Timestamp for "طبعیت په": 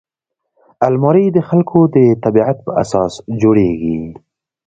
2.23-2.71